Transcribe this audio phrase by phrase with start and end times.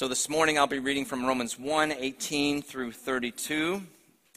[0.00, 3.82] So this morning I'll be reading from Romans 1 18 through 32.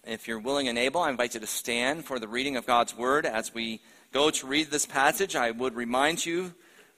[0.06, 2.98] If you're willing and able, I invite you to stand for the reading of God's
[2.98, 3.26] Word.
[3.26, 3.80] As we
[4.12, 6.54] go to read this passage, I would remind you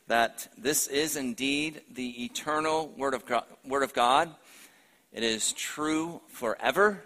[0.08, 3.44] that this is indeed the eternal Word of God.
[3.64, 4.34] Word of God.
[5.14, 7.04] It is true forever,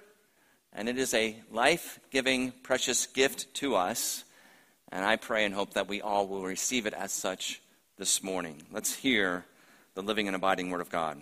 [0.72, 4.24] and it is a life giving, precious gift to us.
[4.94, 7.62] And I pray and hope that we all will receive it as such
[7.98, 8.64] this morning.
[8.72, 9.44] Let's hear
[9.94, 11.22] the living and abiding Word of God.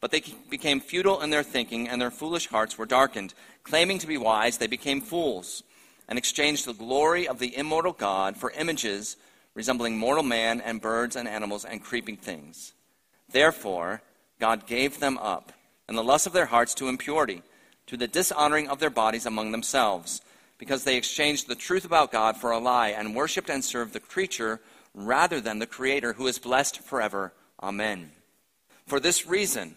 [0.00, 3.34] but they became futile in their thinking, and their foolish hearts were darkened.
[3.62, 5.62] Claiming to be wise, they became fools,
[6.08, 9.16] and exchanged the glory of the immortal God for images
[9.54, 12.72] resembling mortal man and birds and animals and creeping things.
[13.30, 14.02] Therefore,
[14.38, 15.52] God gave them up,
[15.88, 17.42] and the lust of their hearts, to impurity,
[17.86, 20.22] to the dishonoring of their bodies among themselves,
[20.58, 24.00] because they exchanged the truth about God for a lie, and worshipped and served the
[24.00, 24.60] creature
[24.94, 27.32] rather than the Creator, who is blessed forever.
[27.62, 28.12] Amen.
[28.86, 29.76] For this reason,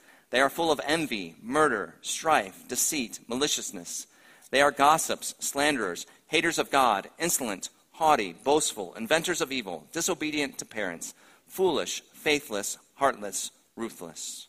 [0.31, 4.07] They are full of envy, murder, strife, deceit, maliciousness.
[4.49, 10.65] They are gossips, slanderers, haters of God, insolent, haughty, boastful, inventors of evil, disobedient to
[10.65, 11.13] parents,
[11.47, 14.47] foolish, faithless, heartless, ruthless.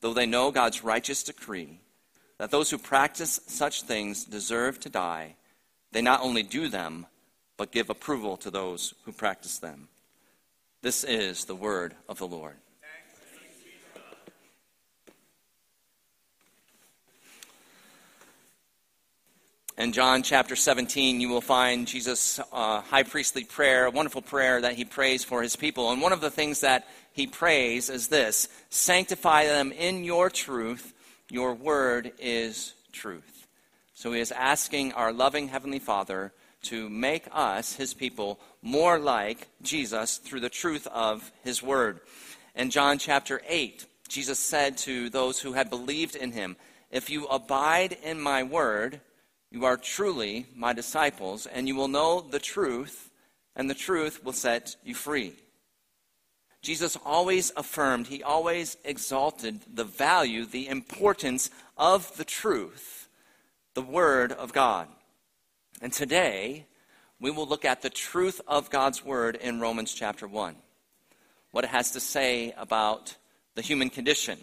[0.00, 1.80] Though they know God's righteous decree
[2.38, 5.34] that those who practice such things deserve to die,
[5.90, 7.06] they not only do them,
[7.56, 9.88] but give approval to those who practice them.
[10.82, 12.56] This is the word of the Lord.
[19.78, 24.60] In John chapter 17, you will find Jesus' uh, high priestly prayer, a wonderful prayer
[24.60, 25.92] that he prays for his people.
[25.92, 30.94] And one of the things that he prays is this Sanctify them in your truth.
[31.30, 33.46] Your word is truth.
[33.94, 39.46] So he is asking our loving Heavenly Father to make us, his people, more like
[39.62, 42.00] Jesus through the truth of his word.
[42.56, 46.56] In John chapter 8, Jesus said to those who had believed in him,
[46.90, 49.02] If you abide in my word,
[49.50, 53.10] you are truly my disciples, and you will know the truth,
[53.56, 55.34] and the truth will set you free.
[56.60, 63.08] Jesus always affirmed, he always exalted the value, the importance of the truth,
[63.74, 64.88] the Word of God.
[65.80, 66.66] And today,
[67.20, 70.56] we will look at the truth of God's Word in Romans chapter 1.
[71.52, 73.16] What it has to say about
[73.54, 74.38] the human condition,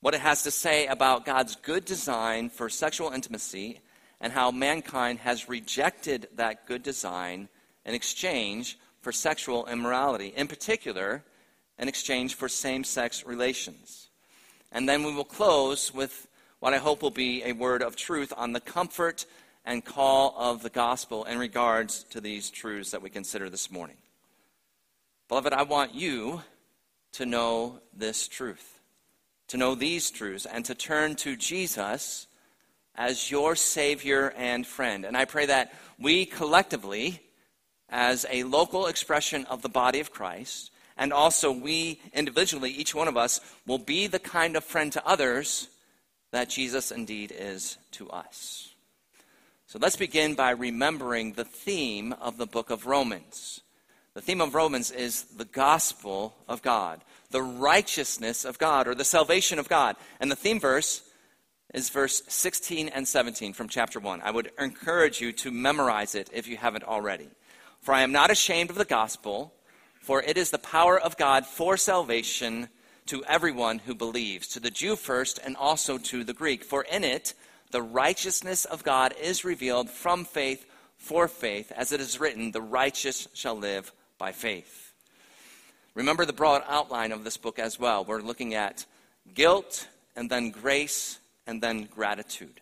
[0.00, 3.80] what it has to say about God's good design for sexual intimacy
[4.20, 7.48] and how mankind has rejected that good design
[7.84, 11.22] in exchange for sexual immorality, in particular,
[11.78, 14.08] in exchange for same sex relations.
[14.72, 16.26] And then we will close with
[16.58, 19.26] what I hope will be a word of truth on the comfort
[19.64, 23.96] and call of the gospel in regards to these truths that we consider this morning.
[25.28, 26.42] Beloved, I want you
[27.12, 28.80] to know this truth,
[29.48, 32.26] to know these truths, and to turn to Jesus
[32.96, 35.04] as your Savior and friend.
[35.04, 37.20] And I pray that we collectively,
[37.88, 43.08] as a local expression of the body of Christ, and also we individually, each one
[43.08, 45.68] of us, will be the kind of friend to others
[46.32, 48.70] that Jesus indeed is to us.
[49.66, 53.60] So let's begin by remembering the theme of the book of Romans.
[54.14, 59.04] The theme of Romans is the gospel of God, the righteousness of God, or the
[59.04, 59.96] salvation of God.
[60.20, 61.02] And the theme verse
[61.74, 64.22] is verse 16 and 17 from chapter 1.
[64.22, 67.28] I would encourage you to memorize it if you haven't already.
[67.80, 69.52] For I am not ashamed of the gospel,
[70.00, 72.68] for it is the power of God for salvation
[73.06, 76.64] to everyone who believes, to the Jew first and also to the Greek.
[76.64, 77.34] For in it,
[77.70, 80.66] the righteousness of God is revealed from faith
[80.96, 84.92] for faith, as it is written, the righteous shall live by faith.
[85.94, 88.04] Remember the broad outline of this book as well.
[88.04, 88.86] We're looking at
[89.34, 92.60] guilt and then grace, and then gratitude.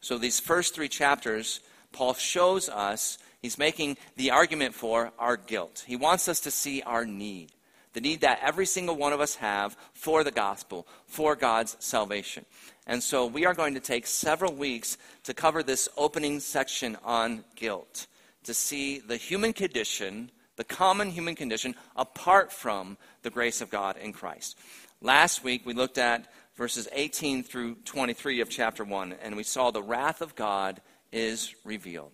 [0.00, 1.60] So these first three chapters,
[1.92, 5.84] Paul shows us, he's making the argument for our guilt.
[5.86, 7.52] He wants us to see our need,
[7.92, 12.44] the need that every single one of us have for the gospel, for God's salvation.
[12.86, 17.44] And so we are going to take several weeks to cover this opening section on
[17.54, 18.06] guilt,
[18.44, 23.96] to see the human condition, the common human condition, apart from the grace of God
[23.96, 24.58] in Christ.
[25.00, 26.26] Last week we looked at
[26.62, 30.80] verses 18 through 23 of chapter 1, and we saw the wrath of God
[31.10, 32.12] is revealed.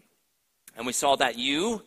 [0.74, 1.82] And we saw that you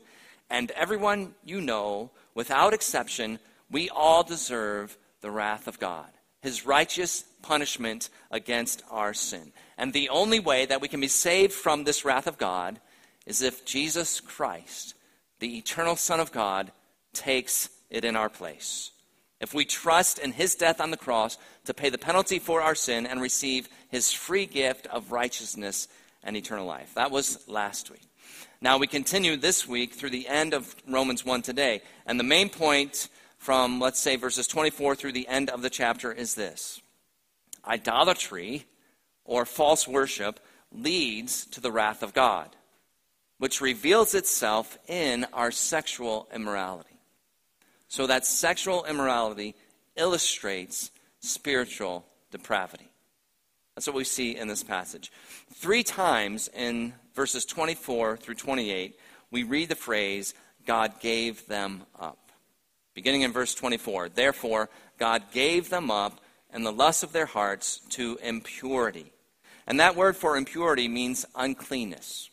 [0.47, 3.39] and everyone you know, without exception,
[3.71, 6.05] we all deserve the wrath of God,
[6.43, 9.53] his righteous punishment against our sin.
[9.75, 12.79] And the only way that we can be saved from this wrath of God
[13.25, 14.93] is if Jesus Christ,
[15.39, 16.71] the eternal Son of God,
[17.11, 18.91] takes it in our place
[19.41, 22.75] if we trust in his death on the cross to pay the penalty for our
[22.75, 25.87] sin and receive his free gift of righteousness
[26.23, 26.93] and eternal life.
[26.93, 28.07] That was last week.
[28.61, 31.81] Now we continue this week through the end of Romans 1 today.
[32.05, 33.09] And the main point
[33.39, 36.79] from, let's say, verses 24 through the end of the chapter is this
[37.67, 38.65] idolatry
[39.25, 40.39] or false worship
[40.71, 42.55] leads to the wrath of God,
[43.39, 46.90] which reveals itself in our sexual immorality
[47.91, 49.53] so that sexual immorality
[49.97, 52.89] illustrates spiritual depravity.
[53.75, 55.11] That's what we see in this passage.
[55.53, 58.97] Three times in verses 24 through 28,
[59.29, 60.33] we read the phrase,
[60.65, 62.31] God gave them up.
[62.93, 67.81] Beginning in verse 24, therefore, God gave them up and the lust of their hearts
[67.89, 69.11] to impurity.
[69.67, 72.29] And that word for impurity means uncleanness.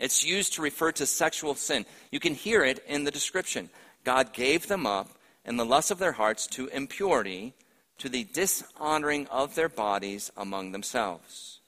[0.00, 1.84] It's used to refer to sexual sin.
[2.10, 3.68] You can hear it in the description.
[4.04, 5.10] God gave them up
[5.44, 7.54] in the lust of their hearts to impurity,
[7.98, 11.60] to the dishonoring of their bodies among themselves.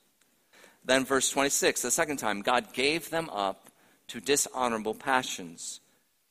[0.84, 3.70] Then, verse 26, the second time, God gave them up
[4.08, 5.80] to dishonorable passions.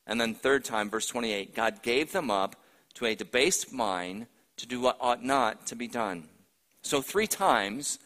[0.06, 2.56] And then, third time, verse 28, God gave them up
[2.94, 4.26] to a debased mind
[4.56, 6.28] to do what ought not to be done.
[6.82, 7.98] So, three times,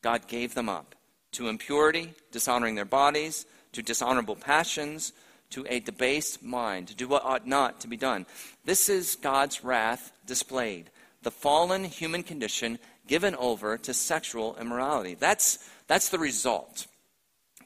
[0.00, 0.94] God gave them up
[1.32, 5.12] to impurity, dishonoring their bodies, to dishonorable passions,
[5.50, 8.26] to a debased mind, to do what ought not to be done.
[8.64, 10.90] This is God's wrath displayed,
[11.22, 15.14] the fallen human condition given over to sexual immorality.
[15.14, 16.86] That's, that's the result.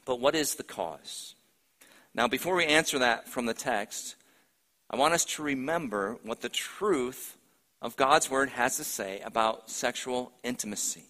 [0.05, 1.35] But what is the cause?
[2.15, 4.17] Now, before we answer that from the text,
[4.91, 7.37] I want us to remember what the truth
[7.81, 11.05] of God's word has to say about sexual intimacy.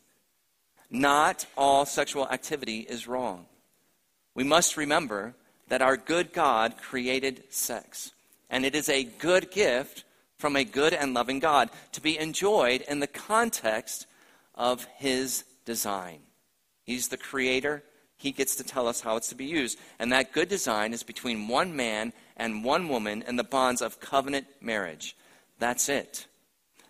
[0.90, 3.46] Not all sexual activity is wrong.
[4.34, 5.34] We must remember
[5.72, 8.12] that our good God created sex.
[8.50, 10.04] And it is a good gift
[10.36, 14.06] from a good and loving God to be enjoyed in the context
[14.54, 16.18] of His design.
[16.84, 17.82] He's the creator.
[18.18, 19.78] He gets to tell us how it's to be used.
[19.98, 23.98] And that good design is between one man and one woman in the bonds of
[23.98, 25.16] covenant marriage.
[25.58, 26.26] That's it.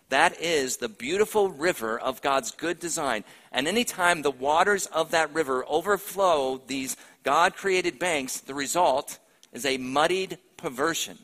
[0.09, 3.23] That is the beautiful river of God's good design.
[3.51, 9.17] And anytime the waters of that river overflow these God created banks, the result
[9.51, 11.17] is a muddied perversion,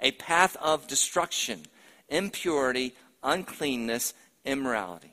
[0.00, 1.62] a path of destruction,
[2.08, 5.12] impurity, uncleanness, immorality.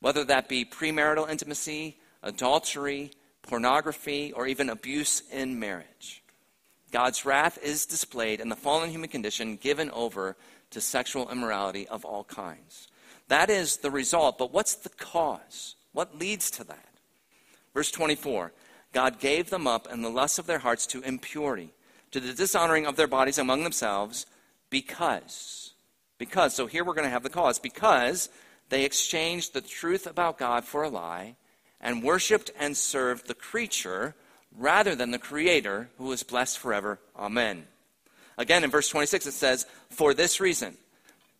[0.00, 3.12] Whether that be premarital intimacy, adultery,
[3.42, 6.22] pornography, or even abuse in marriage.
[6.90, 10.36] God's wrath is displayed in the fallen human condition given over
[10.70, 12.88] to sexual immorality of all kinds.
[13.28, 15.76] That is the result, but what's the cause?
[15.92, 16.88] What leads to that?
[17.74, 18.52] Verse 24
[18.92, 21.72] God gave them up in the lust of their hearts to impurity,
[22.10, 24.26] to the dishonoring of their bodies among themselves,
[24.68, 25.72] because.
[26.18, 26.54] Because.
[26.54, 27.58] So here we're going to have the cause.
[27.58, 28.28] Because
[28.68, 31.36] they exchanged the truth about God for a lie
[31.80, 34.14] and worshiped and served the creature
[34.56, 36.98] rather than the Creator who is blessed forever.
[37.16, 37.66] Amen.
[38.38, 40.76] Again, in verse 26, it says, For this reason,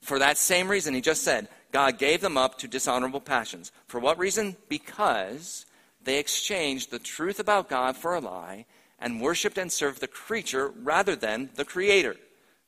[0.01, 3.71] for that same reason he just said, God gave them up to dishonorable passions.
[3.87, 4.57] For what reason?
[4.69, 5.67] Because
[6.03, 8.67] they exchanged the truth about God for a lie
[8.99, 12.17] and worshiped and served the creature rather than the creator.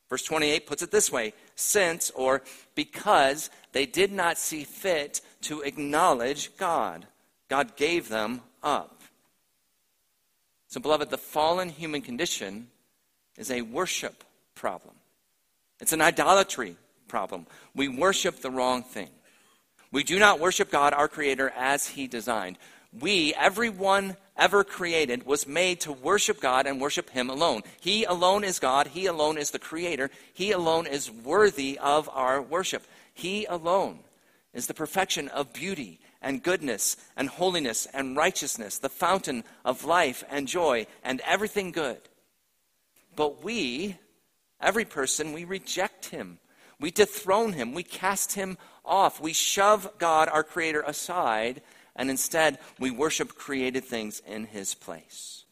[0.09, 2.43] Verse 28 puts it this way since or
[2.75, 7.07] because they did not see fit to acknowledge God,
[7.49, 9.01] God gave them up.
[10.67, 12.67] So, beloved, the fallen human condition
[13.37, 14.23] is a worship
[14.55, 14.95] problem.
[15.79, 16.75] It's an idolatry
[17.07, 17.47] problem.
[17.75, 19.09] We worship the wrong thing.
[19.91, 22.57] We do not worship God, our Creator, as He designed
[22.99, 27.61] we, everyone ever created, was made to worship God and worship Him alone.
[27.81, 28.87] He alone is God.
[28.87, 30.09] He alone is the Creator.
[30.33, 32.83] He alone is worthy of our worship.
[33.13, 33.99] He alone
[34.53, 40.23] is the perfection of beauty and goodness and holiness and righteousness, the fountain of life
[40.29, 41.99] and joy and everything good.
[43.15, 43.97] But we,
[44.61, 46.39] every person, we reject him.
[46.79, 47.73] We dethrone him.
[47.73, 49.21] We cast him off.
[49.21, 51.61] We shove God, our Creator, aside,
[51.95, 55.45] and instead we worship created things in his place.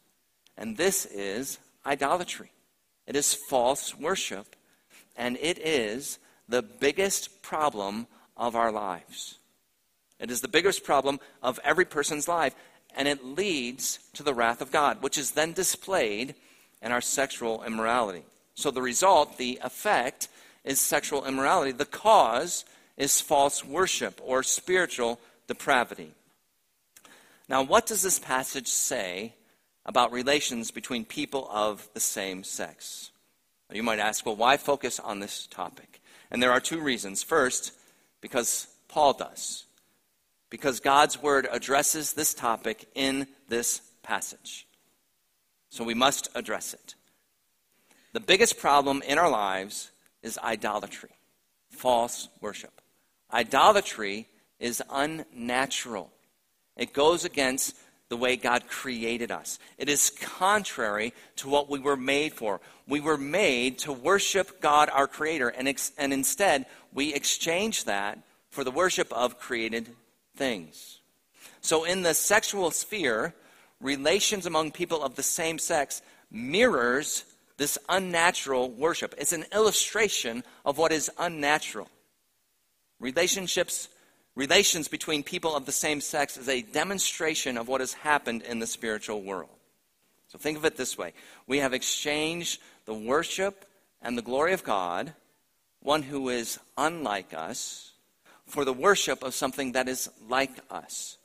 [0.58, 2.52] And this is idolatry.
[3.08, 4.56] It is false worship,
[5.16, 9.38] and it is the biggest problem of our lives.
[10.20, 12.56] It is the biggest problem of every person's life,
[12.96, 16.36] and it leads to the wrath of God, which is then displayed
[16.82, 18.24] in our sexual immorality.
[18.56, 20.28] So the result, the effect,
[20.64, 21.72] is sexual immorality.
[21.72, 22.66] The cause
[22.98, 26.12] is false worship or spiritual depravity.
[27.50, 29.34] Now, what does this passage say
[29.86, 33.12] about relations between people of the same sex?
[33.72, 36.02] You might ask, well, why focus on this topic?
[36.30, 37.24] And there are two reasons.
[37.24, 37.74] First,
[38.22, 39.66] because Paul does
[40.52, 44.68] because God's word addresses this topic in this passage.
[45.72, 46.96] So we must address it.
[48.12, 49.90] The biggest problem in our lives
[50.22, 51.12] is idolatry,
[51.70, 52.82] false worship.
[53.34, 54.28] Idolatry
[54.60, 56.12] is unnatural,
[56.76, 57.76] it goes against
[58.10, 59.58] the way God created us.
[59.78, 62.60] It is contrary to what we were made for.
[62.86, 68.20] We were made to worship God, our Creator, and, ex- and instead we exchange that
[68.50, 69.96] for the worship of created
[70.36, 71.00] things.
[71.62, 73.34] So, in the sexual sphere,
[73.82, 77.26] relations among people of the same sex mirrors
[77.58, 79.14] this unnatural worship.
[79.18, 81.90] It's an illustration of what is unnatural.
[83.00, 83.90] Relationships,
[84.36, 88.60] relations between people of the same sex is a demonstration of what has happened in
[88.60, 89.50] the spiritual world.
[90.28, 91.14] So think of it this way
[91.46, 93.66] we have exchanged the worship
[94.02, 95.14] and the glory of God,
[95.82, 97.92] one who is unlike us,
[98.48, 101.18] for the worship of something that is like us,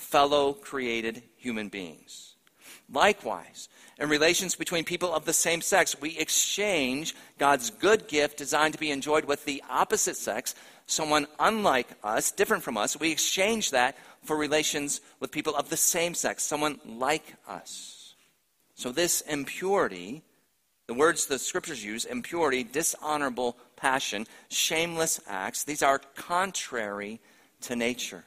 [0.00, 2.34] fellow created human beings.
[2.92, 8.74] Likewise, in relations between people of the same sex, we exchange God's good gift designed
[8.74, 10.54] to be enjoyed with the opposite sex,
[10.86, 12.98] someone unlike us, different from us.
[12.98, 18.14] We exchange that for relations with people of the same sex, someone like us.
[18.74, 20.22] So, this impurity,
[20.86, 27.20] the words the scriptures use, impurity, dishonorable passion, shameless acts, these are contrary
[27.62, 28.24] to nature.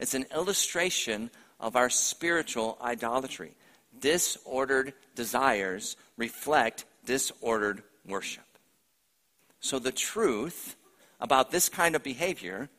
[0.00, 1.30] It's an illustration
[1.60, 3.54] of our spiritual idolatry.
[4.00, 8.44] Disordered desires reflect disordered worship.
[9.60, 10.74] So, the truth
[11.20, 12.70] about this kind of behavior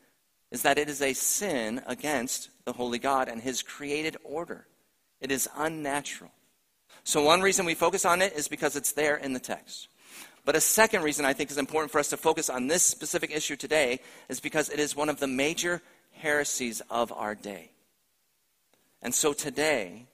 [0.49, 4.65] is that it is a sin against the holy God and his created order.
[5.21, 6.31] It is unnatural.
[7.03, 9.89] So, one reason we focus on it is because it's there in the text.
[10.43, 13.29] But a second reason I think is important for us to focus on this specific
[13.29, 15.83] issue today is because it is one of the major
[16.21, 17.71] heresies of our day.
[19.01, 20.05] And so today,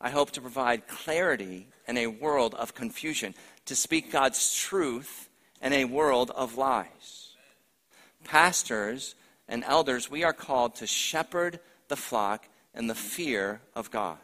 [0.00, 3.34] I hope to provide clarity in a world of confusion,
[3.66, 5.28] to speak God's truth
[5.60, 7.36] in a world of lies.
[8.24, 9.14] Pastors
[9.48, 14.18] and elders, we are called to shepherd the flock in the fear of God.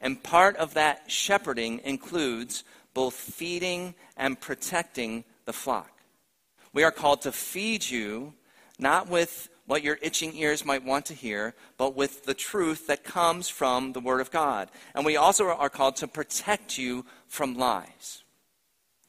[0.00, 5.90] And part of that shepherding includes both feeding and protecting the flock.
[6.72, 8.34] We are called to feed you,
[8.78, 13.04] not with what your itching ears might want to hear, but with the truth that
[13.04, 14.70] comes from the Word of God.
[14.94, 18.22] And we also are called to protect you from lies.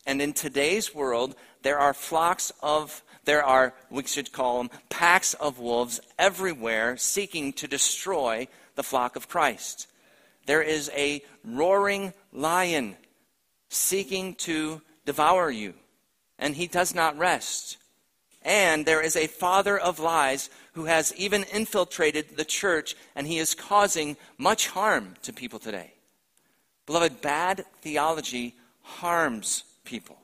[0.06, 5.34] And in today's world, there are flocks of, there are, we should call them, packs
[5.36, 9.88] of wolves everywhere seeking to destroy the flock of Christ.
[10.46, 12.96] There is a roaring lion
[13.70, 15.74] seeking to devour you,
[16.40, 17.78] and he does not rest.
[18.48, 23.39] And there is a father of lies who has even infiltrated the church, and he
[23.39, 25.92] is causing much harm to people today.
[26.86, 30.18] Beloved, bad theology harms people,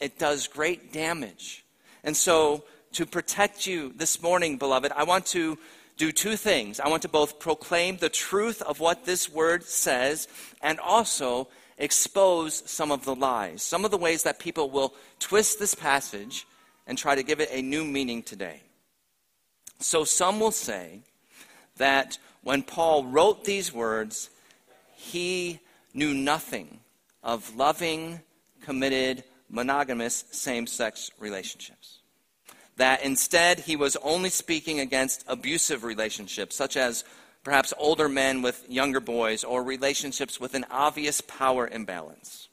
[0.00, 1.62] it does great damage.
[2.02, 5.58] And so, to protect you this morning, beloved, I want to
[5.98, 6.80] do two things.
[6.80, 10.26] I want to both proclaim the truth of what this word says
[10.62, 15.58] and also expose some of the lies, some of the ways that people will twist
[15.58, 16.46] this passage
[16.86, 18.62] and try to give it a new meaning today.
[19.78, 21.02] So some will say
[21.76, 24.30] that when Paul wrote these words,
[24.94, 25.60] he
[25.94, 26.80] knew nothing
[27.22, 28.20] of loving,
[28.62, 31.98] committed, monogamous same sex relationships.
[32.76, 37.04] That instead he was only speaking against abusive relationships, such as
[37.44, 42.48] perhaps older men with younger boys, or relationships with an obvious power imbalance.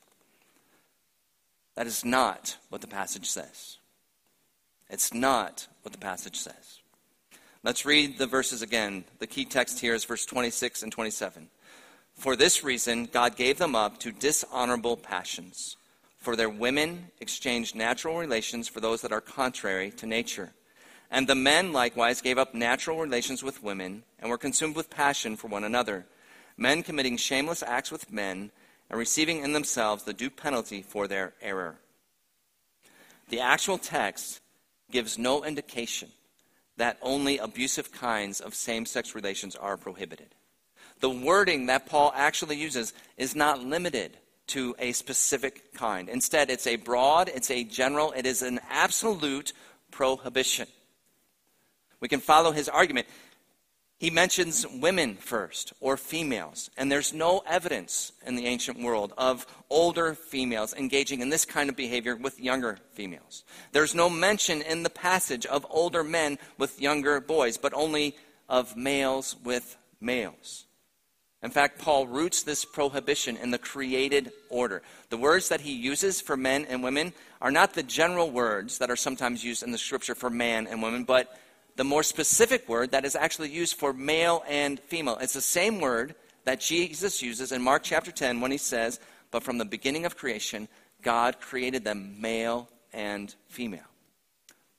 [1.75, 3.78] That is not what the passage says.
[4.89, 6.79] It's not what the passage says.
[7.63, 9.03] Let's read the verses again.
[9.19, 11.49] The key text here is verse 26 and 27.
[12.15, 15.77] For this reason, God gave them up to dishonorable passions.
[16.17, 20.51] For their women exchanged natural relations for those that are contrary to nature.
[21.11, 25.35] And the men likewise gave up natural relations with women and were consumed with passion
[25.35, 26.05] for one another,
[26.57, 28.51] men committing shameless acts with men
[28.89, 31.75] and receiving in themselves the due penalty for their error.
[33.29, 34.41] The actual text
[34.91, 36.09] gives no indication
[36.77, 40.33] that only abusive kinds of same sex relations are prohibited.
[41.01, 44.17] The wording that Paul actually uses is not limited
[44.47, 46.09] to a specific kind.
[46.09, 49.53] Instead, it's a broad, it's a general, it is an absolute
[49.91, 50.67] prohibition.
[51.99, 53.07] We can follow his argument.
[53.99, 59.45] He mentions women first, or females, and there's no evidence in the ancient world of
[59.69, 63.43] older females engaging in this kind of behavior with younger females.
[63.73, 68.15] There's no mention in the passage of older men with younger boys, but only
[68.47, 70.65] of males with males.
[71.43, 74.81] In fact, Paul roots this prohibition in the created order.
[75.09, 78.89] The words that he uses for men and women are not the general words that
[78.89, 81.37] are sometimes used in the scripture for man and woman, but
[81.79, 85.17] the more specific word that is actually used for male and female.
[85.21, 88.99] It's the same word that Jesus uses in Mark chapter 10 when he says,
[89.31, 90.67] But from the beginning of creation,
[91.01, 93.87] God created them male and female.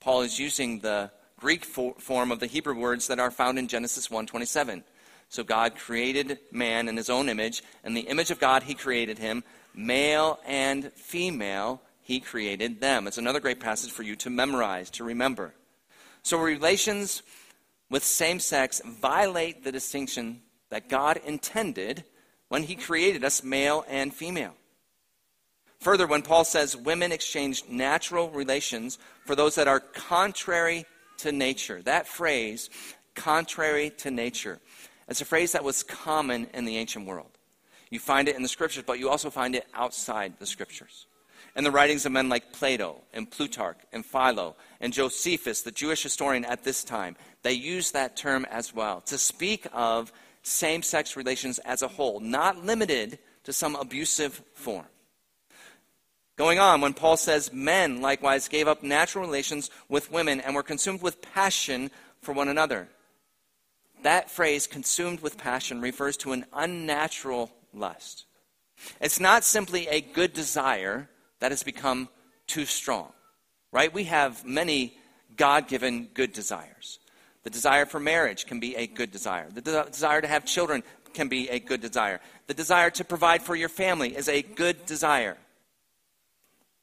[0.00, 4.10] Paul is using the Greek form of the Hebrew words that are found in Genesis
[4.10, 4.84] 1:27.
[5.30, 9.16] So God created man in his own image, and the image of God he created
[9.16, 9.42] him,
[9.72, 13.06] male and female he created them.
[13.06, 15.54] It's another great passage for you to memorize, to remember.
[16.22, 17.22] So relations
[17.90, 22.04] with same sex violate the distinction that God intended
[22.48, 24.54] when he created us male and female.
[25.80, 30.84] Further, when Paul says women exchange natural relations for those that are contrary
[31.18, 32.68] to nature, that phrase,
[33.14, 34.60] contrary to nature,
[35.08, 37.30] it's a phrase that was common in the ancient world.
[37.90, 41.06] You find it in the scriptures, but you also find it outside the scriptures
[41.54, 46.02] and the writings of men like Plato and Plutarch and Philo and Josephus, the Jewish
[46.02, 51.16] historian at this time, they use that term as well to speak of same sex
[51.16, 54.86] relations as a whole, not limited to some abusive form.
[56.36, 60.62] Going on, when Paul says men likewise gave up natural relations with women and were
[60.62, 61.90] consumed with passion
[62.22, 62.88] for one another.
[64.02, 68.24] That phrase, consumed with passion, refers to an unnatural lust.
[69.00, 71.10] It's not simply a good desire
[71.40, 72.08] that has become
[72.46, 73.12] too strong,
[73.72, 73.92] right?
[73.92, 74.96] We have many
[75.36, 76.98] God given good desires.
[77.42, 79.48] The desire for marriage can be a good desire.
[79.50, 80.82] The de- desire to have children
[81.14, 82.20] can be a good desire.
[82.46, 85.36] The desire to provide for your family is a good desire.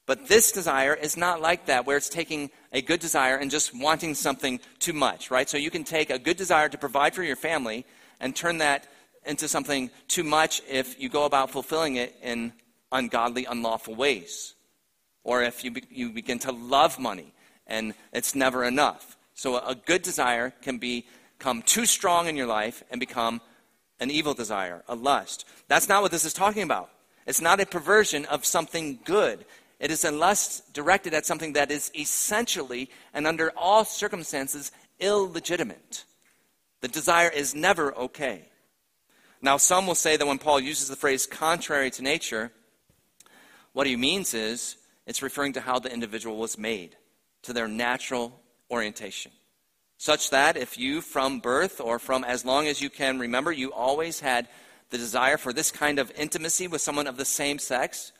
[0.06, 3.78] But this desire is not like that, where it's taking a good desire and just
[3.78, 5.48] wanting something too much, right?
[5.48, 7.84] So you can take a good desire to provide for your family
[8.18, 8.88] and turn that
[9.26, 12.52] into something too much if you go about fulfilling it in
[12.92, 14.54] ungodly, unlawful ways.
[15.24, 17.32] Or if you, be, you begin to love money
[17.66, 19.16] and it's never enough.
[19.34, 23.40] So a good desire can become too strong in your life and become
[24.00, 25.44] an evil desire, a lust.
[25.68, 26.90] That's not what this is talking about.
[27.26, 29.44] It's not a perversion of something good.
[29.80, 36.04] It is a lust directed at something that is essentially and under all circumstances illegitimate.
[36.80, 38.48] The desire is never okay.
[39.40, 42.50] Now, some will say that when Paul uses the phrase contrary to nature,
[43.72, 44.76] what he means is
[45.06, 46.96] it's referring to how the individual was made,
[47.42, 49.32] to their natural orientation.
[49.96, 53.72] Such that if you, from birth or from as long as you can remember, you
[53.72, 54.48] always had
[54.90, 58.12] the desire for this kind of intimacy with someone of the same sex,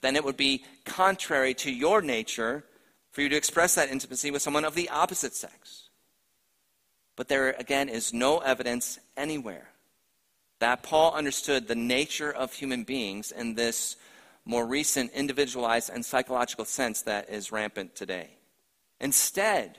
[0.00, 2.64] then it would be contrary to your nature
[3.12, 5.88] for you to express that intimacy with someone of the opposite sex.
[7.16, 9.68] But there, again, is no evidence anywhere
[10.60, 13.96] that Paul understood the nature of human beings in this
[14.44, 18.28] more recent individualized and psychological sense that is rampant today.
[19.00, 19.78] Instead,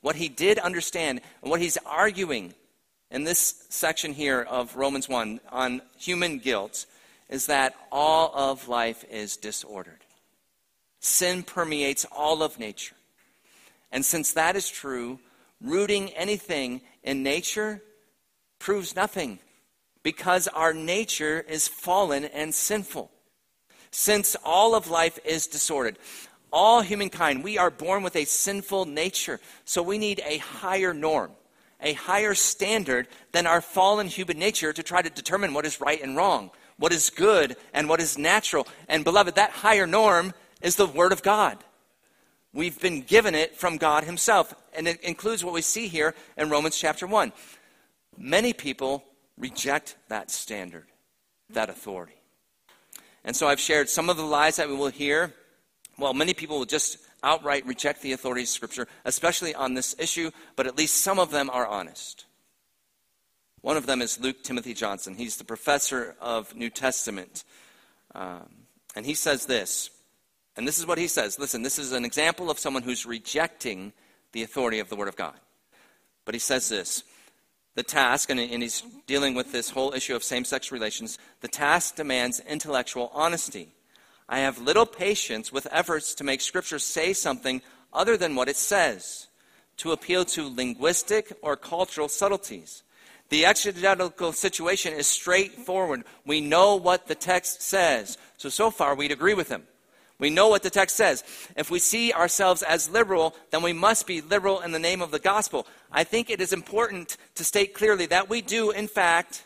[0.00, 2.54] what he did understand and what he's arguing
[3.10, 6.86] in this section here of Romans 1 on human guilt
[7.28, 10.04] is that all of life is disordered.
[11.00, 12.96] Sin permeates all of nature.
[13.90, 15.18] And since that is true,
[15.60, 17.82] rooting anything in nature
[18.58, 19.38] proves nothing
[20.02, 23.10] because our nature is fallen and sinful
[23.92, 25.98] since all of life is disordered.
[26.52, 31.30] All humankind, we are born with a sinful nature, so we need a higher norm,
[31.80, 36.02] a higher standard than our fallen human nature to try to determine what is right
[36.02, 38.66] and wrong, what is good and what is natural.
[38.88, 41.58] And beloved, that higher norm is the Word of God.
[42.54, 44.54] We've been given it from God Himself.
[44.74, 47.32] And it includes what we see here in Romans chapter 1.
[48.18, 49.04] Many people
[49.38, 50.86] reject that standard,
[51.50, 52.21] that authority.
[53.24, 55.32] And so I've shared some of the lies that we will hear.
[55.98, 60.30] Well, many people will just outright reject the authority of Scripture, especially on this issue,
[60.56, 62.24] but at least some of them are honest.
[63.60, 65.14] One of them is Luke Timothy Johnson.
[65.14, 67.44] He's the professor of New Testament.
[68.14, 68.48] Um,
[68.96, 69.90] and he says this,
[70.56, 71.38] and this is what he says.
[71.38, 73.92] Listen, this is an example of someone who's rejecting
[74.32, 75.38] the authority of the Word of God.
[76.24, 77.04] But he says this
[77.74, 81.48] the task, and, and he's dealing with this whole issue of same sex relations, the
[81.48, 83.72] task demands intellectual honesty.
[84.28, 88.56] I have little patience with efforts to make Scripture say something other than what it
[88.56, 89.28] says,
[89.78, 92.82] to appeal to linguistic or cultural subtleties.
[93.28, 96.04] The exegetical situation is straightforward.
[96.26, 98.18] We know what the text says.
[98.36, 99.62] So, so far, we'd agree with him.
[100.22, 101.24] We know what the text says.
[101.56, 105.10] If we see ourselves as liberal, then we must be liberal in the name of
[105.10, 105.66] the gospel.
[105.90, 109.44] I think it is important to state clearly that we do, in fact,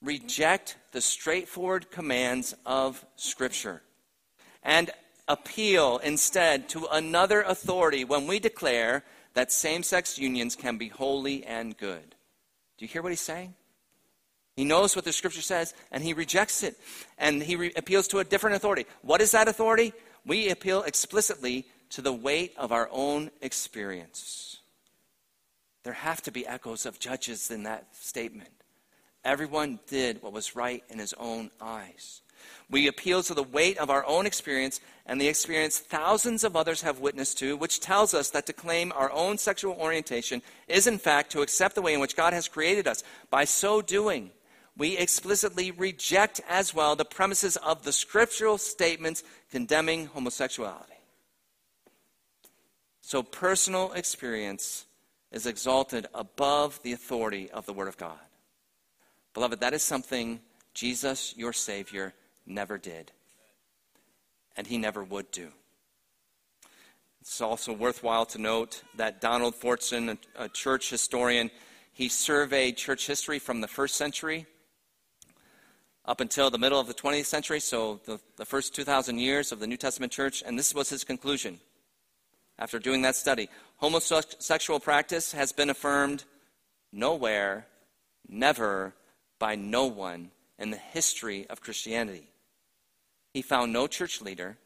[0.00, 3.82] reject the straightforward commands of Scripture
[4.62, 4.90] and
[5.28, 11.44] appeal instead to another authority when we declare that same sex unions can be holy
[11.44, 12.14] and good.
[12.78, 13.52] Do you hear what he's saying?
[14.56, 16.78] He knows what the scripture says and he rejects it.
[17.18, 18.86] And he re- appeals to a different authority.
[19.02, 19.92] What is that authority?
[20.26, 24.58] We appeal explicitly to the weight of our own experience.
[25.82, 28.50] There have to be echoes of judges in that statement.
[29.24, 32.22] Everyone did what was right in his own eyes.
[32.70, 36.82] We appeal to the weight of our own experience and the experience thousands of others
[36.82, 40.98] have witnessed to, which tells us that to claim our own sexual orientation is, in
[40.98, 43.02] fact, to accept the way in which God has created us.
[43.30, 44.30] By so doing,
[44.76, 50.92] we explicitly reject as well the premises of the scriptural statements condemning homosexuality.
[53.00, 54.86] So, personal experience
[55.30, 58.18] is exalted above the authority of the Word of God.
[59.34, 60.40] Beloved, that is something
[60.72, 62.14] Jesus, your Savior,
[62.46, 63.12] never did.
[64.56, 65.48] And he never would do.
[67.20, 71.50] It's also worthwhile to note that Donald Fortson, a, church historian,
[71.92, 74.46] he surveyed church history from the first century
[76.06, 79.60] up until the middle of the 20th century, so the, the first 2,000 years of
[79.60, 81.60] the New Testament church, and this was his conclusion
[82.58, 83.48] after doing that study.
[83.76, 86.24] Homosexual practice has been affirmed
[86.92, 87.66] nowhere,
[88.28, 88.94] never,
[89.38, 92.28] by no one in the history of Christianity.
[93.32, 94.56] He found no church leader,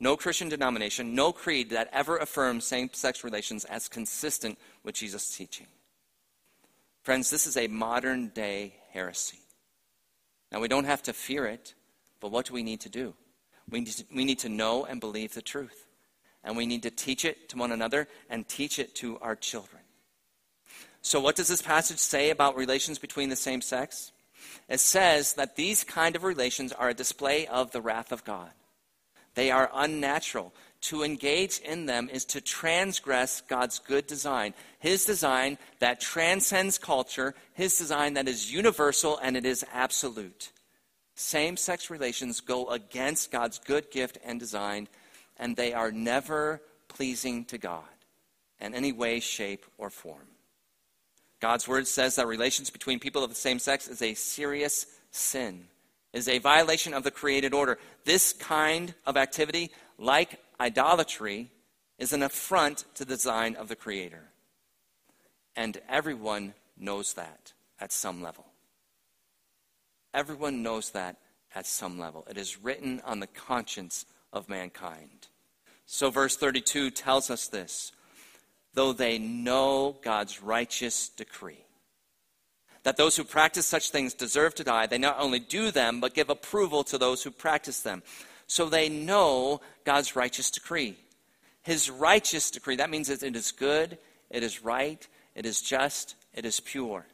[0.00, 5.34] no Christian denomination, no creed that ever affirmed same sex relations as consistent with Jesus'
[5.34, 5.66] teaching.
[7.02, 9.38] Friends, this is a modern day heresy.
[10.50, 11.74] Now, we don't have to fear it,
[12.20, 13.14] but what do we need to do?
[13.70, 15.86] We need to, we need to know and believe the truth.
[16.42, 19.82] And we need to teach it to one another and teach it to our children.
[21.02, 24.12] So, what does this passage say about relations between the same sex?
[24.68, 28.50] It says that these kind of relations are a display of the wrath of God.
[29.38, 30.52] They are unnatural.
[30.80, 34.52] To engage in them is to transgress God's good design.
[34.80, 40.50] His design that transcends culture, His design that is universal and it is absolute.
[41.14, 44.88] Same sex relations go against God's good gift and design,
[45.36, 47.84] and they are never pleasing to God
[48.60, 50.26] in any way, shape, or form.
[51.38, 55.68] God's word says that relations between people of the same sex is a serious sin,
[56.12, 57.78] is a violation of the created order.
[58.04, 61.50] This kind of activity, like idolatry,
[61.98, 64.30] is an affront to the design of the Creator.
[65.56, 68.46] And everyone knows that at some level.
[70.14, 71.16] Everyone knows that
[71.54, 72.24] at some level.
[72.30, 75.28] It is written on the conscience of mankind.
[75.86, 77.92] So, verse 32 tells us this
[78.74, 81.64] though they know God's righteous decree.
[82.84, 84.86] That those who practice such things deserve to die.
[84.86, 88.02] They not only do them, but give approval to those who practice them.
[88.46, 90.96] So they know God's righteous decree.
[91.62, 93.98] His righteous decree, that means that it is good,
[94.30, 97.04] it is right, it is just, it is pure.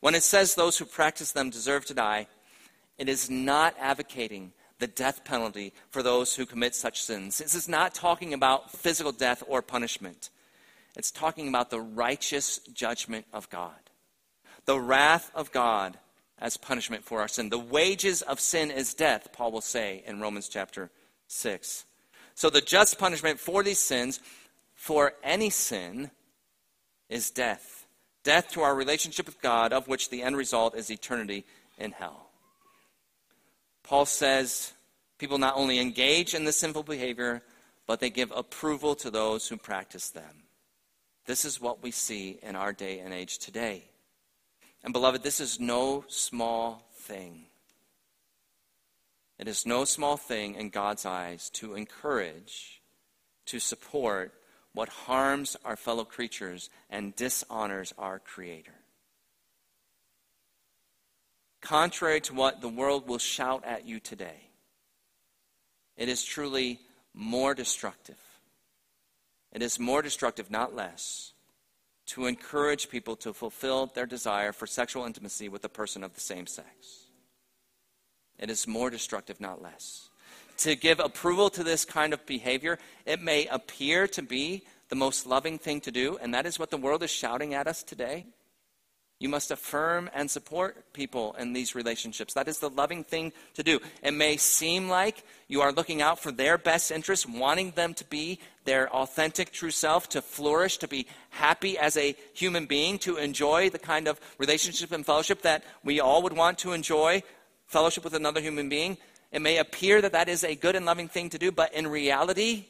[0.00, 2.28] When it says those who practice them deserve to die,
[2.98, 7.38] it is not advocating the death penalty for those who commit such sins.
[7.38, 10.30] This is not talking about physical death or punishment.
[10.96, 13.78] It's talking about the righteous judgment of God,
[14.64, 15.98] the wrath of God
[16.38, 17.48] as punishment for our sin.
[17.48, 20.90] The wages of sin is death, Paul will say in Romans chapter
[21.28, 21.84] 6.
[22.34, 24.20] So the just punishment for these sins,
[24.74, 26.10] for any sin,
[27.08, 27.86] is death.
[28.24, 31.44] Death to our relationship with God, of which the end result is eternity
[31.78, 32.28] in hell.
[33.82, 34.72] Paul says
[35.18, 37.42] people not only engage in this sinful behavior,
[37.86, 40.44] but they give approval to those who practice them.
[41.26, 43.91] This is what we see in our day and age today.
[44.84, 47.46] And beloved, this is no small thing.
[49.38, 52.82] It is no small thing in God's eyes to encourage,
[53.46, 54.32] to support
[54.72, 58.74] what harms our fellow creatures and dishonors our Creator.
[61.60, 64.48] Contrary to what the world will shout at you today,
[65.96, 66.80] it is truly
[67.14, 68.16] more destructive.
[69.52, 71.31] It is more destructive, not less,
[72.12, 76.20] to encourage people to fulfill their desire for sexual intimacy with a person of the
[76.20, 77.06] same sex.
[78.38, 80.10] It is more destructive, not less.
[80.58, 85.26] To give approval to this kind of behavior, it may appear to be the most
[85.26, 88.26] loving thing to do, and that is what the world is shouting at us today.
[89.18, 92.34] You must affirm and support people in these relationships.
[92.34, 93.80] That is the loving thing to do.
[94.02, 98.04] It may seem like you are looking out for their best interests, wanting them to
[98.04, 103.16] be their authentic, true self, to flourish, to be happy as a human being, to
[103.16, 107.22] enjoy the kind of relationship and fellowship that we all would want to enjoy
[107.66, 108.96] fellowship with another human being.
[109.30, 111.86] It may appear that that is a good and loving thing to do, but in
[111.86, 112.66] reality,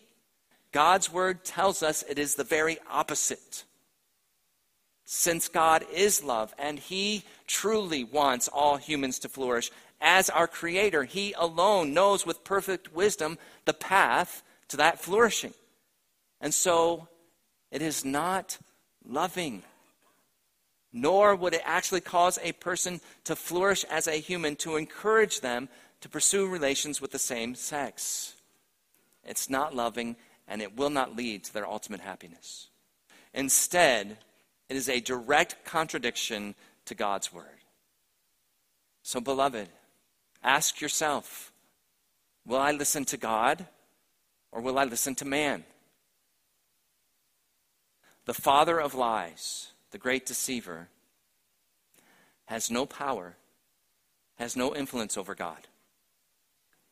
[0.70, 3.64] God's word tells us it is the very opposite
[5.04, 9.70] since God is love and He truly wants all humans to flourish.
[10.00, 15.52] As our Creator, He alone knows with perfect wisdom the path to that flourishing.
[16.42, 17.08] And so
[17.70, 18.58] it is not
[19.08, 19.62] loving,
[20.92, 25.68] nor would it actually cause a person to flourish as a human to encourage them
[26.00, 28.34] to pursue relations with the same sex.
[29.24, 30.16] It's not loving,
[30.48, 32.68] and it will not lead to their ultimate happiness.
[33.32, 34.18] Instead,
[34.68, 37.46] it is a direct contradiction to God's word.
[39.04, 39.68] So, beloved,
[40.42, 41.52] ask yourself
[42.44, 43.64] will I listen to God
[44.50, 45.64] or will I listen to man?
[48.24, 50.88] The father of lies, the great deceiver,
[52.46, 53.36] has no power,
[54.38, 55.66] has no influence over God.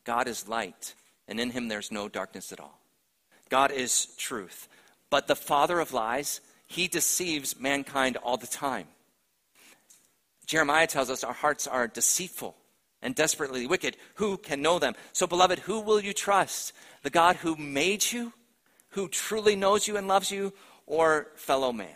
[0.03, 0.95] God is light,
[1.27, 2.79] and in him there's no darkness at all.
[3.49, 4.67] God is truth.
[5.09, 8.87] But the father of lies he deceives mankind all the time.
[10.45, 12.55] Jeremiah tells us our hearts are deceitful
[13.01, 13.97] and desperately wicked.
[14.15, 14.95] Who can know them?
[15.11, 16.73] So, beloved, who will you trust?
[17.03, 18.33] The God who made you,
[18.89, 20.53] who truly knows you and loves you,
[20.91, 21.87] or fellow man?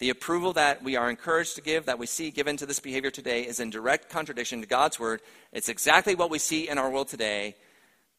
[0.00, 3.12] The approval that we are encouraged to give, that we see given to this behavior
[3.12, 5.20] today, is in direct contradiction to God's word.
[5.52, 7.54] It's exactly what we see in our world today.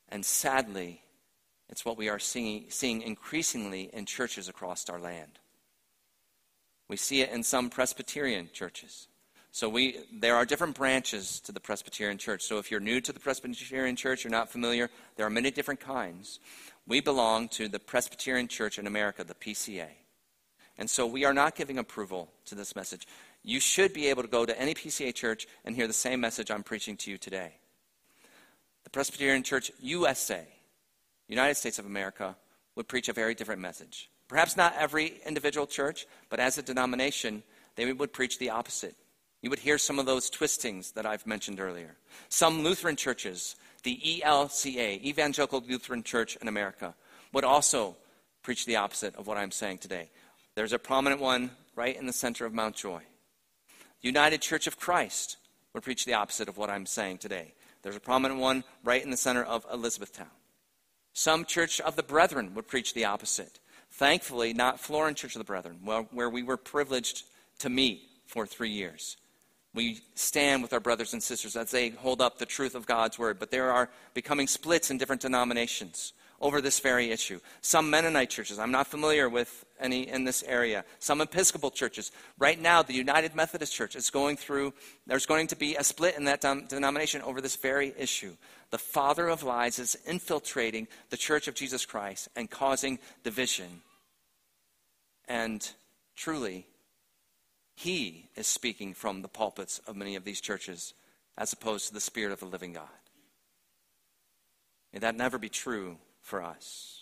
[0.08, 1.01] And sadly,
[1.67, 5.39] it's what we are seeing, seeing increasingly in churches across our land.
[6.88, 9.08] We see it in some Presbyterian churches.
[9.51, 12.43] So we, there are different branches to the Presbyterian church.
[12.43, 15.82] So if you're new to the Presbyterian church, you're not familiar, there are many different
[15.82, 16.39] kinds.
[16.86, 19.88] We belong to the Presbyterian Church in America, the PCA.
[20.78, 23.08] And so we are not giving approval to this message.
[23.43, 26.50] You should be able to go to any PCA church and hear the same message
[26.50, 27.54] I'm preaching to you today.
[28.84, 30.46] The Presbyterian Church USA
[31.28, 32.36] United States of America
[32.76, 34.10] would preach a very different message.
[34.28, 37.43] Perhaps not every individual church, but as a denomination,
[37.76, 38.96] they would preach the opposite.
[39.41, 41.98] You would hear some of those twistings that I've mentioned earlier.
[42.30, 46.96] Some Lutheran churches, the ELCA, Evangelical Lutheran Church in America,
[47.32, 47.96] would also
[48.41, 50.10] preach the opposite of what I'm saying today.
[50.56, 53.02] There's a prominent one right in the center of Mount Joy.
[54.02, 55.38] United Church of Christ
[55.74, 57.54] would preach the opposite of what I'm saying today.
[57.82, 60.28] There's a prominent one right in the center of Elizabethtown.
[61.13, 63.60] Some Church of the Brethren would preach the opposite.
[63.91, 67.24] Thankfully, not Florin Church of the Brethren, where we were privileged
[67.60, 69.17] to meet for three years.
[69.73, 73.17] We stand with our brothers and sisters as they hold up the truth of God's
[73.17, 77.39] word, but there are becoming splits in different denominations over this very issue.
[77.62, 80.83] Some Mennonite churches, I'm not familiar with any in this area.
[80.99, 82.12] Some Episcopal churches.
[82.38, 84.73] Right now, the United Methodist Church is going through,
[85.07, 88.33] there's going to be a split in that denomination over this very issue.
[88.71, 93.81] The father of lies is infiltrating the church of Jesus Christ and causing division.
[95.27, 95.67] And
[96.15, 96.67] truly,
[97.75, 100.93] he is speaking from the pulpits of many of these churches
[101.38, 102.88] as opposed to the Spirit of the living God.
[104.91, 107.01] May that never be true for us.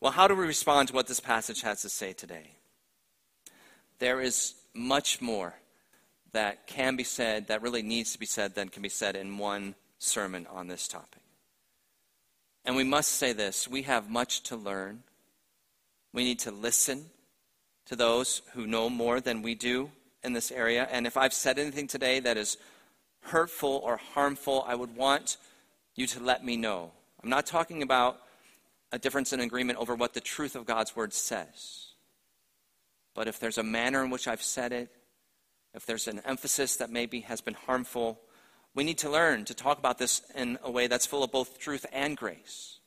[0.00, 2.56] Well, how do we respond to what this passage has to say today?
[3.98, 5.54] There is much more
[6.32, 9.38] that can be said, that really needs to be said, than can be said in
[9.38, 11.22] one sermon on this topic.
[12.64, 15.02] And we must say this we have much to learn.
[16.12, 17.06] We need to listen
[17.86, 19.90] to those who know more than we do
[20.22, 20.88] in this area.
[20.90, 22.56] And if I've said anything today that is
[23.20, 25.36] hurtful or harmful, I would want
[25.94, 26.92] you to let me know.
[27.22, 28.20] I'm not talking about
[28.92, 31.92] a difference in agreement over what the truth of God's word says.
[33.14, 34.90] But if there's a manner in which I've said it,
[35.72, 38.20] if there's an emphasis that maybe has been harmful,
[38.74, 41.58] we need to learn to talk about this in a way that's full of both
[41.58, 42.78] truth and grace.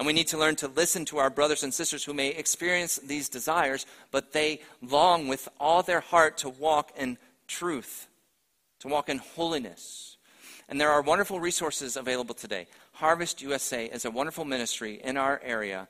[0.00, 2.96] And we need to learn to listen to our brothers and sisters who may experience
[3.04, 8.08] these desires, but they long with all their heart to walk in truth,
[8.78, 10.16] to walk in holiness.
[10.70, 12.66] And there are wonderful resources available today.
[12.92, 15.86] Harvest USA is a wonderful ministry in our area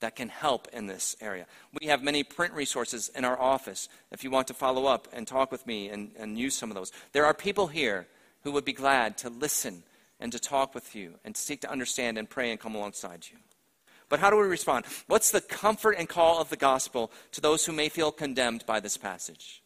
[0.00, 1.46] that can help in this area.
[1.80, 5.26] We have many print resources in our office if you want to follow up and
[5.26, 6.92] talk with me and, and use some of those.
[7.12, 8.08] There are people here
[8.42, 9.84] who would be glad to listen
[10.20, 13.38] and to talk with you and seek to understand and pray and come alongside you.
[14.08, 14.84] But how do we respond?
[15.06, 18.80] What's the comfort and call of the gospel to those who may feel condemned by
[18.80, 19.62] this passage?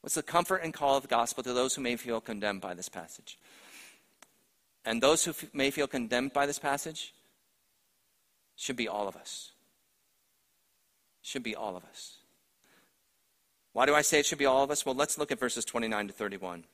[0.00, 2.74] What's the comfort and call of the gospel to those who may feel condemned by
[2.74, 3.38] this passage?
[4.84, 7.14] And those who f- may feel condemned by this passage
[8.56, 9.52] should be all of us.
[11.22, 12.16] Should be all of us.
[13.72, 14.84] Why do I say it should be all of us?
[14.84, 16.64] Well, let's look at verses 29 to 31.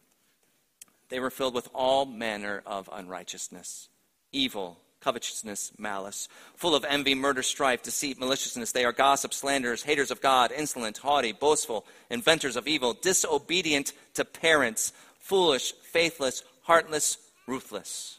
[1.11, 3.89] They were filled with all manner of unrighteousness,
[4.33, 8.73] evil, covetousness, malice, full of envy, murder, strife, deceit, maliciousness.
[8.73, 14.25] They are gossips, slanderers, haters of God, insolent, haughty, boastful, inventors of evil, disobedient to
[14.25, 18.19] parents, foolish, faithless, heartless, ruthless.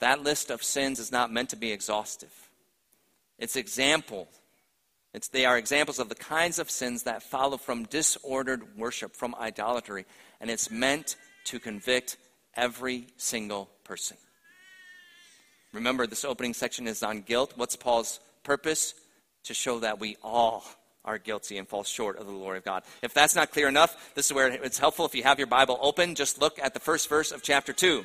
[0.00, 2.32] That list of sins is not meant to be exhaustive.
[3.38, 4.28] It's example.
[5.14, 9.34] It's, they are examples of the kinds of sins that follow from disordered worship, from
[9.34, 10.06] idolatry,
[10.40, 12.16] and it's meant to convict
[12.54, 14.16] every single person.
[15.72, 17.54] Remember, this opening section is on guilt.
[17.56, 18.94] What's Paul's purpose?
[19.44, 20.64] To show that we all
[21.04, 22.84] are guilty and fall short of the glory of God.
[23.02, 25.78] If that's not clear enough, this is where it's helpful if you have your Bible
[25.80, 26.14] open.
[26.14, 28.04] Just look at the first verse of chapter 2,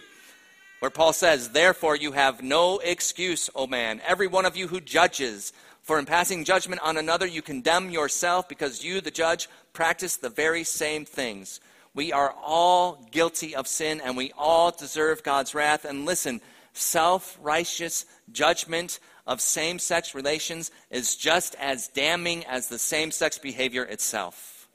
[0.80, 4.82] where Paul says, Therefore you have no excuse, O man, every one of you who
[4.82, 5.53] judges.
[5.84, 10.30] For in passing judgment on another, you condemn yourself because you, the judge, practice the
[10.30, 11.62] very same things.
[11.93, 15.86] We are all guilty of sin and we all deserve God's wrath.
[15.86, 16.41] And listen,
[16.77, 23.37] self righteous judgment of same sex relations is just as damning as the same sex
[23.37, 24.67] behavior itself.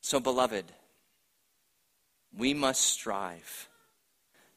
[0.00, 0.66] So, beloved,
[2.36, 3.68] we must strive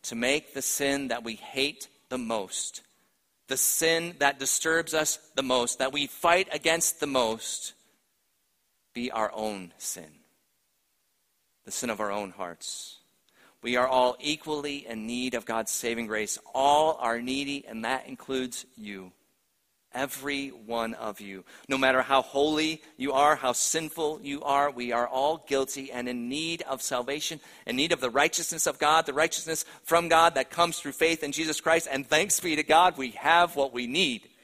[0.03, 2.81] to make the sin that we hate the most,
[3.47, 7.73] the sin that disturbs us the most, that we fight against the most,
[8.93, 10.11] be our own sin,
[11.65, 12.98] the sin of our own hearts.
[13.62, 16.39] We are all equally in need of God's saving grace.
[16.54, 19.12] All are needy, and that includes you.
[19.91, 21.43] Every one of you.
[21.67, 26.08] No matter how holy you are, how sinful you are, we are all guilty and
[26.08, 30.36] in need of salvation, in need of the righteousness of God, the righteousness from God
[30.36, 31.88] that comes through faith in Jesus Christ.
[31.89, 34.36] And thanks be to God, we have what we need Amen.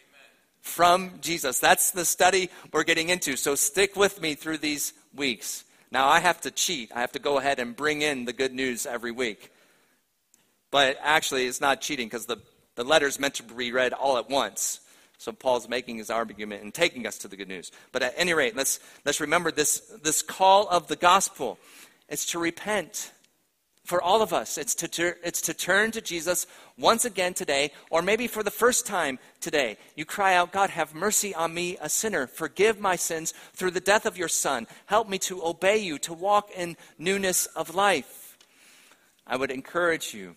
[0.61, 1.59] from Jesus.
[1.59, 3.35] That's the study we're getting into.
[3.35, 5.63] So stick with me through these weeks.
[5.95, 6.91] Now, I have to cheat.
[6.93, 9.49] I have to go ahead and bring in the good news every week.
[10.69, 12.35] But actually, it's not cheating because the,
[12.75, 14.81] the letter's meant to be read all at once.
[15.17, 17.71] So Paul's making his argument and taking us to the good news.
[17.93, 21.57] But at any rate, let's, let's remember this, this call of the gospel.
[22.09, 23.13] It's to repent
[23.85, 24.57] for all of us.
[24.57, 28.85] It's to, it's to turn to Jesus once again today, or maybe for the first
[28.85, 29.77] time today.
[29.95, 32.27] You cry out, God, have mercy on me, a sinner.
[32.27, 34.67] Forgive my sins through the death of your Son.
[34.87, 38.37] Help me to obey you, to walk in newness of life.
[39.25, 40.35] I would encourage you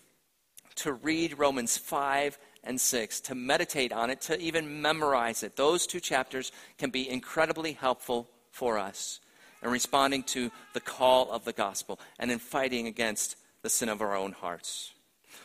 [0.75, 5.55] to read Romans 5 and 6, to meditate on it, to even memorize it.
[5.55, 9.19] Those two chapters can be incredibly helpful for us
[9.63, 14.01] in responding to the call of the gospel and in fighting against the sin of
[14.01, 14.93] our own hearts.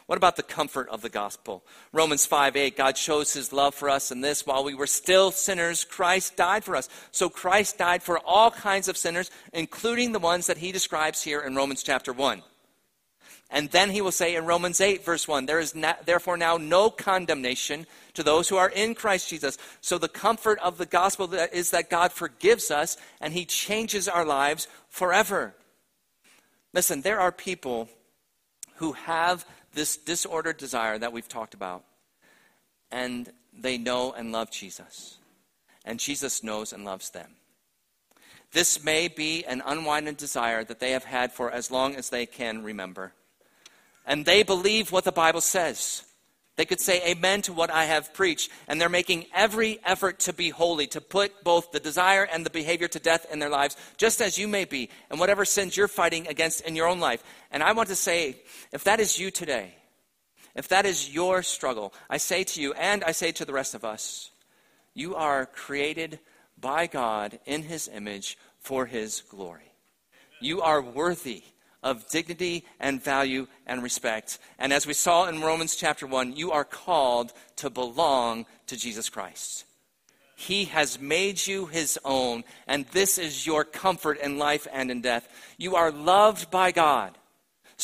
[0.06, 1.64] What about the comfort of the gospel?
[1.92, 5.30] Romans 5 8, God shows his love for us in this while we were still
[5.30, 6.90] sinners, Christ died for us.
[7.10, 11.40] So Christ died for all kinds of sinners, including the ones that he describes here
[11.40, 12.42] in Romans chapter 1.
[13.54, 16.90] And then he will say in Romans 8, verse 1, there is therefore now no
[16.90, 19.58] condemnation to those who are in Christ Jesus.
[19.80, 24.24] So the comfort of the gospel is that God forgives us and he changes our
[24.24, 25.54] lives forever.
[26.72, 27.88] Listen, there are people
[28.78, 31.84] who have this disordered desire that we've talked about,
[32.90, 35.18] and they know and love Jesus.
[35.84, 37.30] And Jesus knows and loves them.
[38.50, 42.26] This may be an unwinded desire that they have had for as long as they
[42.26, 43.12] can remember.
[44.06, 46.04] And they believe what the Bible says.
[46.56, 50.32] They could say amen to what I have preached, and they're making every effort to
[50.32, 53.76] be holy, to put both the desire and the behavior to death in their lives,
[53.96, 57.24] just as you may be, and whatever sins you're fighting against in your own life.
[57.50, 58.36] And I want to say,
[58.72, 59.74] if that is you today,
[60.54, 63.74] if that is your struggle, I say to you, and I say to the rest
[63.74, 64.30] of us,
[64.94, 66.20] you are created
[66.60, 69.72] by God in His image for His glory.
[70.40, 71.42] You are worthy
[71.84, 74.40] of dignity and value and respect.
[74.58, 79.08] And as we saw in Romans chapter 1, you are called to belong to Jesus
[79.08, 79.64] Christ.
[80.34, 85.00] He has made you his own, and this is your comfort in life and in
[85.00, 85.28] death.
[85.58, 87.16] You are loved by God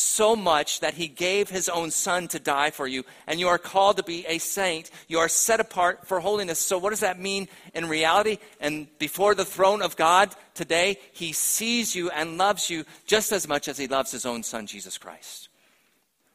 [0.01, 3.59] so much that he gave his own son to die for you, and you are
[3.59, 4.91] called to be a saint.
[5.09, 6.59] You are set apart for holiness.
[6.59, 8.39] So, what does that mean in reality?
[8.61, 13.47] And before the throne of God today, he sees you and loves you just as
[13.47, 15.49] much as he loves his own son, Jesus Christ.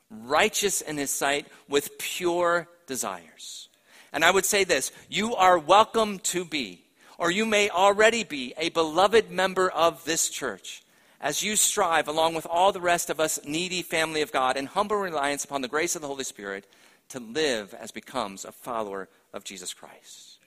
[0.09, 3.69] Righteous in his sight with pure desires.
[4.13, 6.85] And I would say this you are welcome to be,
[7.17, 10.81] or you may already be, a beloved member of this church
[11.21, 14.65] as you strive, along with all the rest of us, needy family of God, in
[14.65, 16.67] humble reliance upon the grace of the Holy Spirit,
[17.09, 20.39] to live as becomes a follower of Jesus Christ.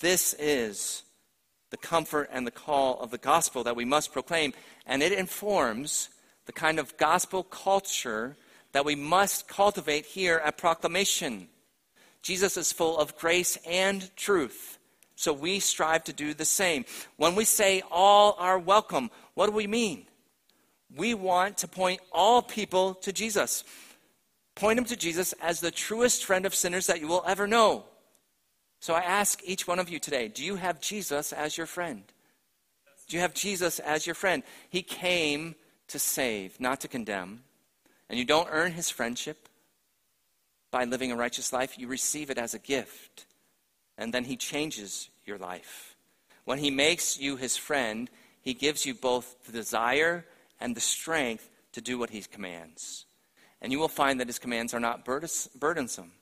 [0.00, 1.02] This is
[1.70, 4.52] the comfort and the call of the gospel that we must proclaim,
[4.86, 6.10] and it informs
[6.46, 8.36] the kind of gospel culture
[8.72, 11.48] that we must cultivate here at Proclamation.
[12.22, 14.78] Jesus is full of grace and truth.
[15.16, 16.84] So we strive to do the same.
[17.16, 20.06] When we say all are welcome, what do we mean?
[20.94, 23.64] We want to point all people to Jesus.
[24.54, 27.84] Point them to Jesus as the truest friend of sinners that you will ever know.
[28.80, 32.02] So I ask each one of you today do you have Jesus as your friend?
[33.08, 34.42] Do you have Jesus as your friend?
[34.68, 35.54] He came
[35.88, 37.42] to save, not to condemn.
[38.08, 39.48] And you don't earn his friendship
[40.70, 43.26] by living a righteous life, you receive it as a gift
[43.96, 45.96] and then He changes your life.
[46.44, 50.24] When He makes you His friend, He gives you both the desire
[50.60, 53.06] and the strength to do what He commands.
[53.60, 56.12] And you will find that His commands are not burdensome.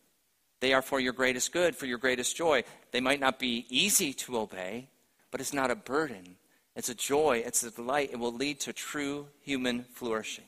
[0.61, 2.62] They are for your greatest good, for your greatest joy.
[2.93, 4.89] They might not be easy to obey,
[5.33, 6.37] but it's not a burden.
[6.77, 8.11] It's a joy, it's a delight.
[8.12, 10.45] It will lead to true human flourishing.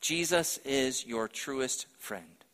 [0.00, 2.44] Jesus is your truest friend.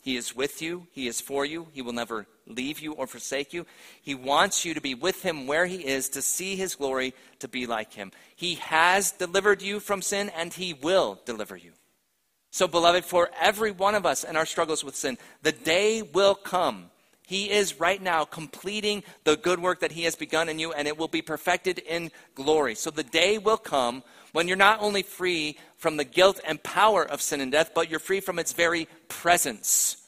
[0.00, 3.52] He is with you, He is for you, He will never leave you or forsake
[3.52, 3.66] you.
[4.00, 7.48] He wants you to be with Him where He is, to see His glory, to
[7.48, 8.12] be like Him.
[8.34, 11.72] He has delivered you from sin, and He will deliver you.
[12.50, 16.34] So, beloved, for every one of us and our struggles with sin, the day will
[16.34, 16.90] come.
[17.26, 20.86] He is right now completing the good work that He has begun in you, and
[20.88, 22.74] it will be perfected in glory.
[22.74, 27.04] So, the day will come when you're not only free from the guilt and power
[27.04, 30.05] of sin and death, but you're free from its very presence.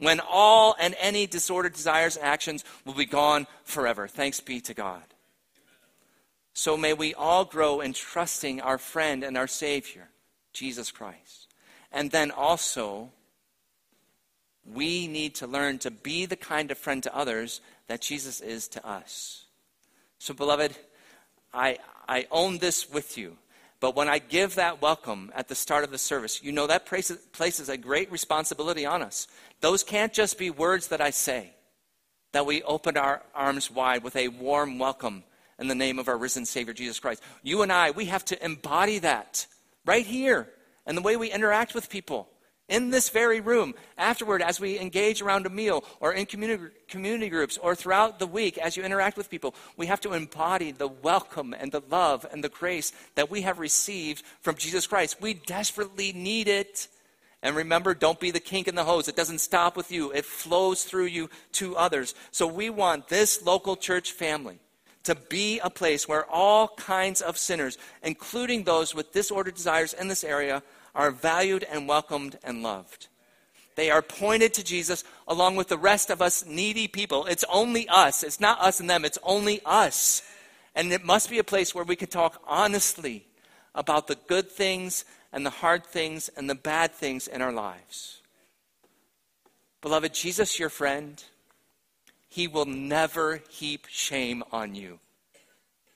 [0.00, 4.08] When all and any disordered desires and actions will be gone forever.
[4.08, 5.02] Thanks be to God.
[6.54, 10.08] So may we all grow in trusting our friend and our Savior,
[10.54, 11.48] Jesus Christ.
[11.92, 13.10] And then also,
[14.64, 18.68] we need to learn to be the kind of friend to others that Jesus is
[18.68, 19.44] to us.
[20.18, 20.74] So, beloved,
[21.52, 21.78] I,
[22.08, 23.36] I own this with you.
[23.80, 26.84] But when I give that welcome at the start of the service, you know that
[26.84, 29.26] places a great responsibility on us.
[29.60, 31.54] Those can't just be words that I say,
[32.32, 35.24] that we open our arms wide with a warm welcome
[35.58, 37.22] in the name of our risen Savior, Jesus Christ.
[37.42, 39.46] You and I, we have to embody that
[39.86, 40.48] right here
[40.84, 42.28] and the way we interact with people
[42.70, 47.28] in this very room, afterward, as we engage around a meal or in community, community
[47.28, 50.88] groups or throughout the week as you interact with people, we have to embody the
[50.88, 55.20] welcome and the love and the grace that we have received from Jesus Christ.
[55.20, 56.86] We desperately need it.
[57.42, 59.08] And remember, don't be the kink in the hose.
[59.08, 62.14] It doesn't stop with you, it flows through you to others.
[62.30, 64.60] So we want this local church family
[65.04, 70.08] to be a place where all kinds of sinners, including those with disordered desires in
[70.08, 70.62] this area,
[70.94, 73.08] are valued and welcomed and loved.
[73.76, 77.26] They are pointed to Jesus along with the rest of us needy people.
[77.26, 78.22] It's only us.
[78.22, 80.22] It's not us and them, it's only us.
[80.74, 83.26] And it must be a place where we can talk honestly
[83.74, 88.20] about the good things and the hard things and the bad things in our lives.
[89.80, 91.22] Beloved, Jesus, your friend,
[92.28, 94.98] he will never heap shame on you,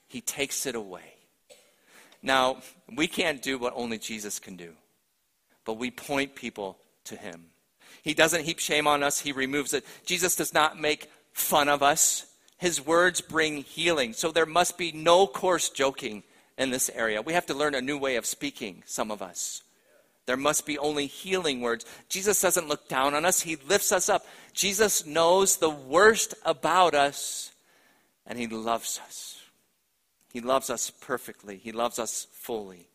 [0.09, 1.15] he takes it away.
[2.23, 2.63] Now,
[2.97, 4.73] we can't do what only Jesus can do
[5.65, 7.47] but we point people to him.
[8.03, 9.85] He doesn't heap shame on us, he removes it.
[10.05, 12.27] Jesus does not make fun of us.
[12.59, 14.13] His words bring healing.
[14.13, 16.23] So there must be no coarse joking
[16.57, 17.21] in this area.
[17.21, 19.63] We have to learn a new way of speaking, some of us.
[20.27, 21.85] There must be only healing words.
[22.09, 24.25] Jesus doesn't look down on us, he lifts us up.
[24.53, 27.53] Jesus knows the worst about us,
[28.27, 29.41] and he loves us.
[30.33, 32.89] He loves us perfectly, he loves us fully.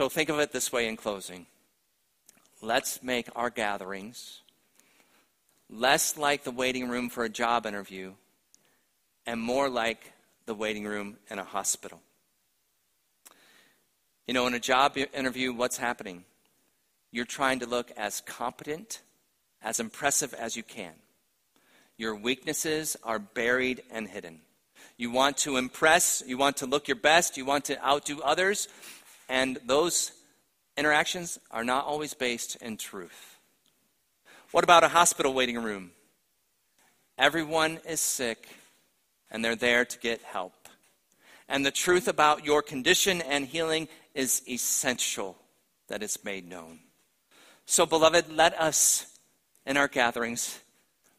[0.00, 1.44] So think of it this way in closing
[2.62, 4.40] let's make our gatherings
[5.68, 8.14] less like the waiting room for a job interview
[9.26, 10.14] and more like
[10.46, 12.00] the waiting room in a hospital.
[14.26, 16.24] You know, in a job interview, what's happening?
[17.12, 19.02] You're trying to look as competent,
[19.60, 20.94] as impressive as you can.
[21.98, 24.40] Your weaknesses are buried and hidden.
[24.96, 28.66] You want to impress, you want to look your best, you want to outdo others,
[29.30, 30.10] and those
[30.76, 33.38] interactions are not always based in truth.
[34.50, 35.92] What about a hospital waiting room?
[37.16, 38.48] Everyone is sick,
[39.30, 40.68] and they're there to get help.
[41.48, 45.38] And the truth about your condition and healing is essential
[45.88, 46.80] that it's made known.
[47.66, 49.16] So, beloved, let us
[49.64, 50.58] in our gatherings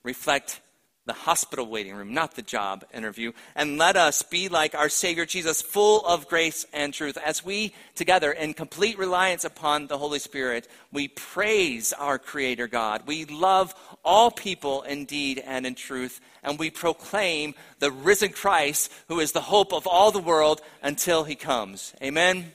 [0.04, 0.60] reflect
[1.06, 3.32] the hospital waiting room, not the job interview.
[3.56, 7.18] And let us be like our Savior Jesus, full of grace and truth.
[7.18, 13.04] As we together, in complete reliance upon the Holy Spirit, we praise our Creator God.
[13.08, 13.74] We love
[14.06, 16.22] all people in deed and in truth.
[16.44, 21.24] And we proclaim the risen Christ, who is the hope of all the world until
[21.24, 21.94] he comes.
[22.02, 22.52] Amen.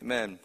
[0.00, 0.30] Amen.
[0.30, 0.38] Amen.